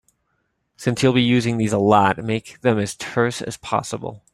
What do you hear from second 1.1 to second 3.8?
be using these a lot, make them as terse as